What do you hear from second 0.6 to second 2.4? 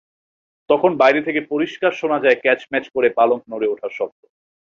তখন বাইরে থেকে পরিষ্কার শোনা যায়